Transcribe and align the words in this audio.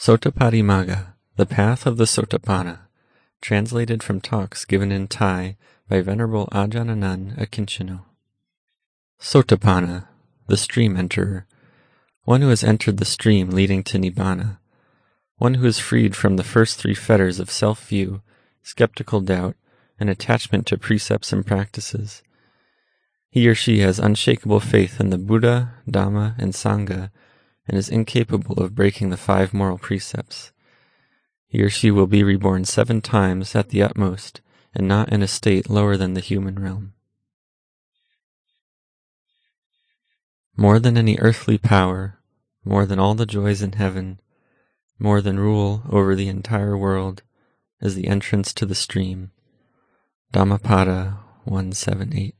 Sotapattimagga, 0.00 1.08
The 1.36 1.44
Path 1.44 1.84
of 1.84 1.98
the 1.98 2.06
Sotapanna, 2.06 2.78
translated 3.42 4.02
from 4.02 4.22
talks 4.22 4.64
given 4.64 4.90
in 4.90 5.08
Thai 5.08 5.58
by 5.90 6.00
Venerable 6.00 6.48
Ajahn 6.52 7.36
Akincano. 7.36 8.06
Sotapanna, 9.20 10.06
the 10.46 10.56
stream 10.56 10.96
enterer, 10.96 11.44
one 12.24 12.40
who 12.40 12.48
has 12.48 12.64
entered 12.64 12.96
the 12.96 13.04
stream 13.04 13.50
leading 13.50 13.82
to 13.84 13.98
Nibbana, 13.98 14.56
one 15.36 15.54
who 15.54 15.66
is 15.66 15.78
freed 15.78 16.16
from 16.16 16.36
the 16.36 16.44
first 16.44 16.78
three 16.78 16.94
fetters 16.94 17.38
of 17.38 17.50
self-view, 17.50 18.22
skeptical 18.62 19.20
doubt, 19.20 19.54
and 19.98 20.08
attachment 20.08 20.66
to 20.68 20.78
precepts 20.78 21.30
and 21.30 21.46
practices. 21.46 22.22
He 23.28 23.46
or 23.46 23.54
she 23.54 23.80
has 23.80 23.98
unshakable 23.98 24.60
faith 24.60 24.98
in 24.98 25.10
the 25.10 25.18
Buddha, 25.18 25.74
Dhamma, 25.86 26.38
and 26.38 26.54
Sangha, 26.54 27.10
and 27.70 27.78
is 27.78 27.88
incapable 27.88 28.60
of 28.60 28.74
breaking 28.74 29.10
the 29.10 29.16
five 29.16 29.54
moral 29.54 29.78
precepts. 29.78 30.50
He 31.46 31.62
or 31.62 31.70
she 31.70 31.92
will 31.92 32.08
be 32.08 32.24
reborn 32.24 32.64
seven 32.64 33.00
times 33.00 33.54
at 33.54 33.68
the 33.68 33.80
utmost, 33.80 34.40
and 34.74 34.88
not 34.88 35.12
in 35.12 35.22
a 35.22 35.28
state 35.28 35.70
lower 35.70 35.96
than 35.96 36.14
the 36.14 36.20
human 36.20 36.58
realm. 36.58 36.94
More 40.56 40.80
than 40.80 40.98
any 40.98 41.16
earthly 41.20 41.58
power, 41.58 42.18
more 42.64 42.86
than 42.86 42.98
all 42.98 43.14
the 43.14 43.24
joys 43.24 43.62
in 43.62 43.74
heaven, 43.74 44.18
more 44.98 45.20
than 45.20 45.38
rule 45.38 45.84
over 45.88 46.16
the 46.16 46.26
entire 46.26 46.76
world, 46.76 47.22
is 47.80 47.94
the 47.94 48.08
entrance 48.08 48.52
to 48.54 48.66
the 48.66 48.74
stream. 48.74 49.30
Dhammapada 50.32 51.20
178 51.44 52.34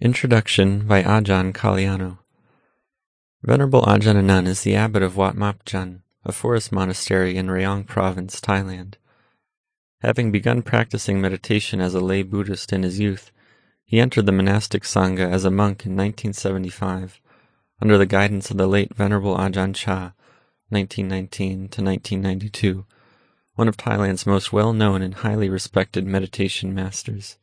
Introduction 0.00 0.86
by 0.86 1.02
Ajahn 1.02 1.52
Kalyano 1.52 2.18
Venerable 3.42 3.82
Ajahn 3.82 4.16
Anan 4.16 4.46
is 4.46 4.62
the 4.62 4.76
abbot 4.76 5.02
of 5.02 5.16
Wat 5.16 5.34
Marp 5.34 5.64
Jan, 5.64 6.04
a 6.24 6.30
forest 6.30 6.70
monastery 6.70 7.36
in 7.36 7.48
Rayong 7.48 7.84
Province, 7.84 8.40
Thailand. 8.40 8.94
Having 10.00 10.30
begun 10.30 10.62
practicing 10.62 11.20
meditation 11.20 11.80
as 11.80 11.96
a 11.96 12.00
lay 12.00 12.22
Buddhist 12.22 12.72
in 12.72 12.84
his 12.84 13.00
youth, 13.00 13.32
he 13.84 13.98
entered 13.98 14.26
the 14.26 14.30
monastic 14.30 14.84
Sangha 14.84 15.28
as 15.28 15.44
a 15.44 15.50
monk 15.50 15.84
in 15.84 15.96
1975, 15.96 17.20
under 17.82 17.98
the 17.98 18.06
guidance 18.06 18.52
of 18.52 18.56
the 18.56 18.68
late 18.68 18.94
Venerable 18.94 19.36
Ajahn 19.36 19.74
Chah, 19.74 20.12
1919 20.68 21.70
to 21.70 21.82
1992, 21.82 22.86
one 23.56 23.66
of 23.66 23.76
Thailand's 23.76 24.26
most 24.26 24.52
well-known 24.52 25.02
and 25.02 25.14
highly 25.14 25.48
respected 25.48 26.06
meditation 26.06 26.72
masters. 26.72 27.36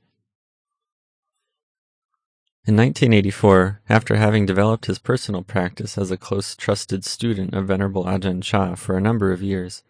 In 2.67 2.75
1984, 2.77 3.81
after 3.89 4.16
having 4.16 4.47
developed 4.47 4.88
his 4.88 4.97
personal 4.97 5.44
practice 5.44 5.99
as 5.99 6.09
a 6.09 6.17
close 6.17 6.55
trusted 6.55 7.05
student 7.05 7.53
of 7.53 7.67
Venerable 7.67 8.05
Ajahn 8.05 8.41
Chah 8.41 8.73
for 8.73 8.97
a 8.97 9.02
number 9.02 9.31
of 9.31 9.44
years, 9.44 9.83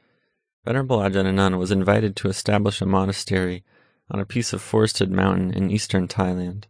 Venerable 0.65 0.97
Ajahn 0.97 1.25
Anan 1.25 1.57
was 1.57 1.71
invited 1.71 2.17
to 2.17 2.27
establish 2.27 2.81
a 2.81 2.85
monastery 2.85 3.63
on 4.11 4.19
a 4.19 4.25
piece 4.25 4.51
of 4.51 4.61
forested 4.61 5.09
mountain 5.09 5.53
in 5.53 5.71
eastern 5.71 6.09
Thailand. 6.09 6.65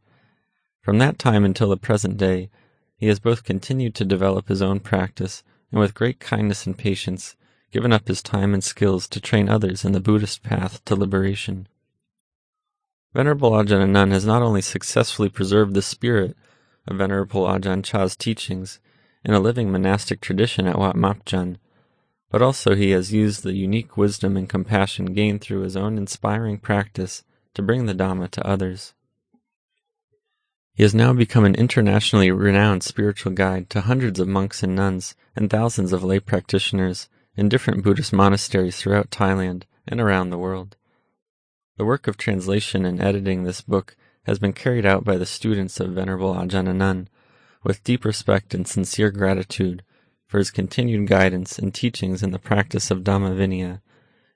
From 0.80 1.00
that 1.00 1.18
time 1.18 1.44
until 1.44 1.70
the 1.70 1.76
present 1.76 2.18
day, 2.18 2.52
he 2.96 3.08
has 3.08 3.20
both 3.20 3.44
continued 3.44 3.96
to 3.96 4.06
develop 4.06 4.48
his 4.48 4.62
own 4.62 4.82
practice 4.82 5.42
and 5.72 5.80
with 5.80 5.96
great 5.96 6.20
kindness 6.20 6.68
and 6.68 6.78
patience 6.78 7.36
given 7.72 7.92
up 7.92 8.08
his 8.08 8.22
time 8.22 8.54
and 8.54 8.64
skills 8.64 9.08
to 9.08 9.20
train 9.20 9.50
others 9.50 9.84
in 9.84 9.94
the 9.94 10.00
Buddhist 10.00 10.44
path 10.44 10.86
to 10.86 10.96
liberation. 10.96 11.68
Venerable 13.16 13.52
Ajahn 13.52 13.82
Anan 13.82 14.12
has 14.12 14.26
not 14.26 14.42
only 14.42 14.62
successfully 14.62 15.30
preserved 15.30 15.74
the 15.74 15.82
spirit 15.82 16.36
of 16.86 16.98
Venerable 16.98 17.46
Ajahn 17.46 17.82
Chah's 17.82 18.14
teachings 18.14 18.82
in 19.24 19.34
a 19.34 19.40
living 19.40 19.72
monastic 19.72 20.20
tradition 20.20 20.68
at 20.68 20.78
Wat 20.78 20.98
Marp 20.98 21.24
Jan, 21.24 21.58
but 22.30 22.42
also 22.42 22.76
he 22.76 22.92
has 22.92 23.14
used 23.14 23.44
the 23.44 23.54
unique 23.54 23.96
wisdom 23.96 24.36
and 24.36 24.50
compassion 24.50 25.14
gained 25.14 25.40
through 25.40 25.62
his 25.62 25.78
own 25.78 25.98
inspiring 25.98 26.58
practice 26.58 27.24
to 27.54 27.62
bring 27.62 27.86
the 27.86 27.96
Dhamma 27.96 28.30
to 28.32 28.46
others. 28.46 28.94
He 30.74 30.84
has 30.84 30.94
now 30.94 31.14
become 31.14 31.46
an 31.46 31.56
internationally 31.56 32.32
renowned 32.32 32.84
spiritual 32.84 33.32
guide 33.32 33.70
to 33.70 33.80
hundreds 33.80 34.20
of 34.20 34.28
monks 34.28 34.62
and 34.62 34.76
nuns 34.76 35.16
and 35.38 35.50
thousands 35.50 35.94
of 35.94 36.04
lay 36.04 36.20
practitioners 36.20 37.08
in 37.38 37.48
different 37.48 37.82
Buddhist 37.82 38.12
monasteries 38.12 38.76
throughout 38.76 39.10
Thailand 39.10 39.64
and 39.88 40.02
around 40.02 40.32
the 40.32 40.38
world. 40.38 40.76
The 41.78 41.86
work 41.86 42.08
of 42.08 42.16
translation 42.16 42.86
and 42.86 43.02
editing 43.02 43.44
this 43.44 43.60
book 43.62 43.98
has 44.24 44.40
been 44.40 44.54
carried 44.54 44.86
out 44.86 45.04
by 45.04 45.18
the 45.18 45.26
students 45.26 45.80
of 45.80 45.92
Venerable 45.92 46.34
Ajahn 46.34 47.08
with 47.64 47.84
deep 47.84 48.06
respect 48.06 48.54
and 48.54 48.66
sincere 48.66 49.12
gratitude 49.12 49.84
for 50.26 50.38
his 50.38 50.52
continued 50.52 51.08
guidance 51.08 51.60
and 51.60 51.74
teachings 51.74 52.24
in 52.24 52.32
the 52.32 52.40
practice 52.40 52.92
of 52.92 53.04
Dhamma 53.04 53.36
Vinaya, 53.36 53.82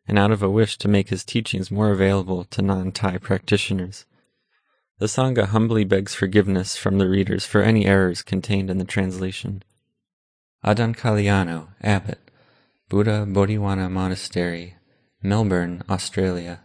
and 0.05 0.19
out 0.19 0.31
of 0.31 0.43
a 0.43 0.49
wish 0.49 0.77
to 0.79 0.87
make 0.87 1.09
his 1.09 1.23
teachings 1.23 1.71
more 1.71 1.91
available 1.91 2.43
to 2.45 2.61
non-Thai 2.61 3.19
practitioners. 3.19 4.05
The 4.97 5.05
Sangha 5.05 5.45
humbly 5.47 5.85
begs 5.85 6.13
forgiveness 6.13 6.75
from 6.75 6.97
the 6.97 7.07
readers 7.07 7.45
for 7.45 7.61
any 7.61 7.85
errors 7.85 8.21
contained 8.21 8.69
in 8.69 8.79
the 8.79 8.85
translation. 8.85 9.63
Ajahn 10.65 10.93
Kalyano, 10.93 11.69
Abbot, 11.81 12.19
Buddha 12.89 13.25
Bodhivana 13.25 13.89
Monastery, 13.89 14.75
Melbourne, 15.23 15.83
Australia. 15.89 16.59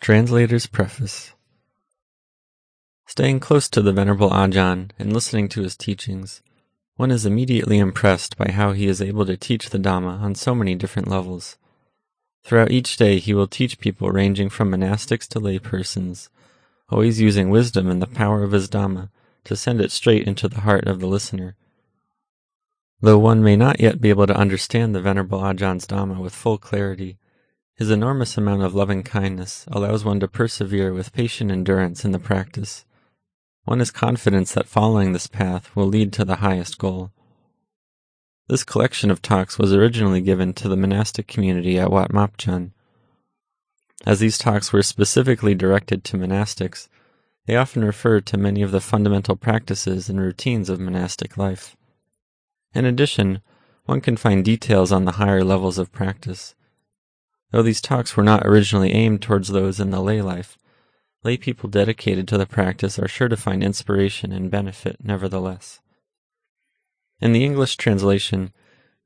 Translator's 0.00 0.66
Preface 0.66 1.32
Staying 3.04 3.40
close 3.40 3.68
to 3.68 3.82
the 3.82 3.92
Venerable 3.92 4.30
Ajahn 4.30 4.90
and 4.98 5.12
listening 5.12 5.48
to 5.50 5.62
his 5.62 5.76
teachings, 5.76 6.40
one 6.96 7.10
is 7.10 7.26
immediately 7.26 7.78
impressed 7.78 8.38
by 8.38 8.50
how 8.52 8.72
he 8.72 8.86
is 8.86 9.02
able 9.02 9.26
to 9.26 9.36
teach 9.36 9.68
the 9.68 9.78
Dhamma 9.78 10.20
on 10.20 10.34
so 10.34 10.54
many 10.54 10.76
different 10.76 11.08
levels. 11.08 11.58
Throughout 12.44 12.70
each 12.70 12.96
day, 12.96 13.18
he 13.18 13.34
will 13.34 13.48
teach 13.48 13.80
people 13.80 14.10
ranging 14.10 14.48
from 14.48 14.70
monastics 14.70 15.26
to 15.28 15.40
lay 15.40 15.58
persons, 15.58 16.30
always 16.88 17.20
using 17.20 17.50
wisdom 17.50 17.90
and 17.90 18.00
the 18.00 18.06
power 18.06 18.44
of 18.44 18.52
his 18.52 18.68
Dhamma 18.68 19.10
to 19.44 19.56
send 19.56 19.80
it 19.80 19.90
straight 19.90 20.26
into 20.26 20.48
the 20.48 20.60
heart 20.60 20.86
of 20.86 21.00
the 21.00 21.06
listener. 21.06 21.56
Though 23.00 23.18
one 23.18 23.42
may 23.42 23.56
not 23.56 23.80
yet 23.80 24.00
be 24.00 24.10
able 24.10 24.28
to 24.28 24.38
understand 24.38 24.94
the 24.94 25.02
Venerable 25.02 25.40
Ajahn's 25.40 25.86
Dhamma 25.86 26.18
with 26.18 26.34
full 26.34 26.56
clarity, 26.56 27.18
his 27.78 27.90
enormous 27.92 28.36
amount 28.36 28.60
of 28.62 28.74
loving 28.74 29.04
kindness 29.04 29.64
allows 29.68 30.04
one 30.04 30.18
to 30.18 30.26
persevere 30.26 30.92
with 30.92 31.12
patient 31.12 31.48
endurance 31.48 32.04
in 32.04 32.10
the 32.10 32.18
practice. 32.18 32.84
One 33.66 33.78
has 33.78 33.92
confidence 33.92 34.52
that 34.52 34.66
following 34.66 35.12
this 35.12 35.28
path 35.28 35.74
will 35.76 35.86
lead 35.86 36.12
to 36.14 36.24
the 36.24 36.36
highest 36.36 36.78
goal. 36.78 37.12
This 38.48 38.64
collection 38.64 39.12
of 39.12 39.22
talks 39.22 39.58
was 39.58 39.72
originally 39.72 40.20
given 40.20 40.54
to 40.54 40.68
the 40.68 40.76
monastic 40.76 41.28
community 41.28 41.78
at 41.78 41.92
Wat 41.92 42.12
Marp 42.12 42.36
Jan. 42.36 42.72
As 44.04 44.18
these 44.18 44.38
talks 44.38 44.72
were 44.72 44.82
specifically 44.82 45.54
directed 45.54 46.02
to 46.04 46.16
monastics, 46.16 46.88
they 47.46 47.54
often 47.54 47.84
refer 47.84 48.20
to 48.20 48.36
many 48.36 48.62
of 48.62 48.72
the 48.72 48.80
fundamental 48.80 49.36
practices 49.36 50.08
and 50.08 50.20
routines 50.20 50.68
of 50.68 50.80
monastic 50.80 51.36
life. 51.36 51.76
In 52.74 52.84
addition, 52.84 53.40
one 53.84 54.00
can 54.00 54.16
find 54.16 54.44
details 54.44 54.90
on 54.90 55.04
the 55.04 55.12
higher 55.12 55.44
levels 55.44 55.78
of 55.78 55.92
practice. 55.92 56.56
Though 57.50 57.62
these 57.62 57.80
talks 57.80 58.16
were 58.16 58.22
not 58.22 58.46
originally 58.46 58.92
aimed 58.92 59.22
towards 59.22 59.48
those 59.48 59.80
in 59.80 59.90
the 59.90 60.00
lay 60.00 60.20
life, 60.20 60.58
lay 61.24 61.36
people 61.36 61.68
dedicated 61.68 62.28
to 62.28 62.38
the 62.38 62.46
practice 62.46 62.98
are 62.98 63.08
sure 63.08 63.28
to 63.28 63.36
find 63.36 63.64
inspiration 63.64 64.32
and 64.32 64.50
benefit 64.50 64.96
nevertheless. 65.02 65.80
In 67.20 67.32
the 67.32 67.44
English 67.44 67.76
translation, 67.76 68.52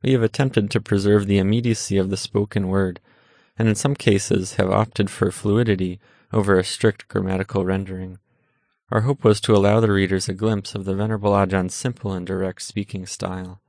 we 0.02 0.12
have 0.12 0.22
attempted 0.22 0.70
to 0.70 0.80
preserve 0.80 1.26
the 1.26 1.38
immediacy 1.38 1.96
of 1.96 2.10
the 2.10 2.16
spoken 2.16 2.68
word, 2.68 3.00
and 3.56 3.68
in 3.68 3.74
some 3.74 3.94
cases 3.94 4.54
have 4.54 4.70
opted 4.70 5.08
for 5.08 5.30
fluidity 5.30 6.00
over 6.32 6.58
a 6.58 6.64
strict 6.64 7.08
grammatical 7.08 7.64
rendering. 7.64 8.18
Our 8.90 9.02
hope 9.02 9.24
was 9.24 9.40
to 9.42 9.54
allow 9.54 9.80
the 9.80 9.92
readers 9.92 10.28
a 10.28 10.34
glimpse 10.34 10.74
of 10.74 10.84
the 10.84 10.94
Venerable 10.94 11.32
Ajahn's 11.32 11.74
simple 11.74 12.12
and 12.12 12.26
direct 12.26 12.62
speaking 12.62 13.06
style. 13.06 13.60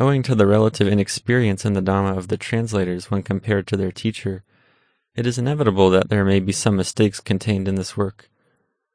Owing 0.00 0.22
to 0.22 0.34
the 0.34 0.46
relative 0.46 0.88
inexperience 0.88 1.66
in 1.66 1.74
the 1.74 1.82
Dhamma 1.82 2.16
of 2.16 2.28
the 2.28 2.38
translators 2.38 3.10
when 3.10 3.22
compared 3.22 3.66
to 3.66 3.76
their 3.76 3.92
teacher, 3.92 4.42
it 5.14 5.26
is 5.26 5.36
inevitable 5.36 5.90
that 5.90 6.08
there 6.08 6.24
may 6.24 6.40
be 6.40 6.52
some 6.52 6.74
mistakes 6.74 7.20
contained 7.20 7.68
in 7.68 7.74
this 7.74 7.98
work. 7.98 8.30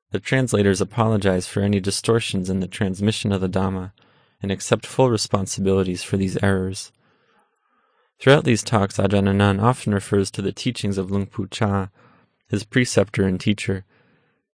The 0.10 0.19
translators 0.19 0.81
apologize 0.81 1.46
for 1.46 1.62
any 1.62 1.80
distortions 1.80 2.50
in 2.50 2.60
the 2.60 2.68
transmission 2.68 3.31
of 3.31 3.40
the 3.40 3.48
Dhamma 3.48 3.92
and 4.42 4.52
accept 4.52 4.88
full 4.88 5.12
responsibilities 5.12 6.02
for 6.02 6.18
these 6.18 6.42
errors. 6.42 6.92
Throughout 8.19 8.44
these 8.44 8.63
talks, 8.63 8.98
Ajahn 8.98 9.30
Anan 9.30 9.60
often 9.60 9.94
refers 9.94 10.31
to 10.31 10.42
the 10.42 10.51
teachings 10.51 10.98
of 10.98 11.12
Luang 11.12 11.28
Pu 11.28 11.46
Chah, 11.50 11.90
his 12.48 12.63
preceptor 12.63 13.28
and 13.28 13.40
teacher. 13.40 13.86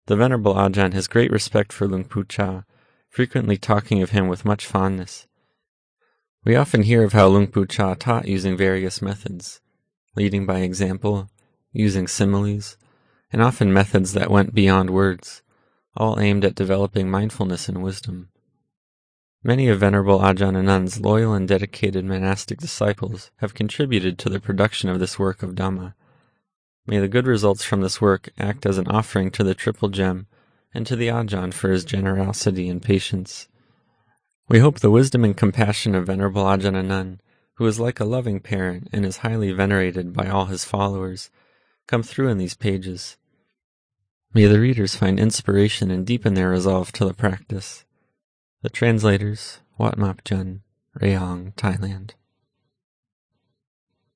The 0.06 0.16
Venerable 0.16 0.56
Ajahn 0.56 0.94
has 0.94 1.08
great 1.08 1.30
respect 1.30 1.74
for 1.74 1.90
Luang 1.90 2.06
Pu 2.06 2.24
Chah, 2.24 2.62
frequently 3.10 3.58
talking 3.58 4.02
of 4.02 4.12
him 4.12 4.30
with 4.30 4.46
much 4.46 4.66
fondness. 4.66 5.28
We 6.44 6.56
often 6.56 6.84
hear 6.84 7.04
of 7.04 7.14
how 7.14 7.28
Luang 7.28 7.48
Pu 7.48 7.66
Chah 7.66 7.96
taught 7.96 8.28
using 8.28 8.56
various 8.56 9.02
methods, 9.02 9.60
leading 10.16 10.46
by 10.46 10.60
example, 10.60 11.30
using 11.74 12.08
similes, 12.08 12.78
and 13.32 13.42
often 13.42 13.74
methods 13.74 14.14
that 14.14 14.32
went 14.32 14.54
beyond 14.54 14.90
words, 14.90 15.42
all 15.96 16.20
aimed 16.20 16.46
at 16.46 16.56
developing 16.56 17.10
mindfulness 17.10 17.68
and 17.68 17.84
wisdom. 17.84 18.30
Many 19.44 19.68
of 19.68 19.80
Venerable 19.80 20.20
Ajahn 20.20 20.56
Anan's 20.56 21.00
loyal 21.00 21.34
and 21.34 21.48
dedicated 21.48 22.06
monastic 22.06 22.60
disciples 22.60 23.32
have 23.38 23.54
contributed 23.54 24.18
to 24.20 24.30
the 24.30 24.40
production 24.40 24.90
of 24.90 25.00
this 25.00 25.20
work 25.20 25.44
of 25.44 25.56
Dhamma. 25.56 25.94
May 26.86 27.00
the 27.00 27.08
good 27.08 27.28
results 27.28 27.64
from 27.64 27.82
this 27.82 28.02
work 28.02 28.30
act 28.38 28.66
as 28.66 28.78
an 28.78 28.88
offering 28.88 29.32
to 29.32 29.44
the 29.44 29.54
Triple 29.54 29.90
Gem 29.90 30.28
and 30.74 30.88
to 30.88 30.96
the 30.96 31.08
Ajahn 31.08 31.54
for 31.54 31.70
his 31.70 31.86
generosity 31.86 32.70
and 32.70 32.82
patience. 32.82 33.48
We 34.50 34.60
hope 34.60 34.80
the 34.80 34.90
wisdom 34.90 35.26
and 35.26 35.36
compassion 35.36 35.94
of 35.94 36.08
Venerable 36.08 36.44
Ajahn 36.44 36.78
Anan, 36.78 37.20
who 37.56 37.66
is 37.66 37.82
like 37.82 38.00
a 38.00 38.06
loving 38.06 38.40
parent 38.40 38.88
and 38.94 39.06
is 39.06 39.18
highly 39.18 39.52
venerated 39.52 40.14
by 40.14 40.30
all 40.30 40.46
his 40.46 40.64
followers, 40.64 41.30
come 41.86 42.02
through 42.02 42.30
in 42.30 42.38
these 42.38 42.56
pages. 42.56 43.18
May 44.34 44.46
the 44.46 44.62
readers 44.62 44.96
find 44.96 45.20
inspiration 45.20 45.92
and 45.92 46.06
deepen 46.06 46.34
their 46.34 46.50
resolve 46.50 46.94
to 46.94 47.04
the 47.04 47.14
practice. 47.14 47.84
The 48.62 48.70
translators, 48.70 49.60
Wat 49.78 49.98
Marp 49.98 50.24
Jan, 50.24 50.62
Rayong, 50.98 51.54
Thailand. 51.56 52.12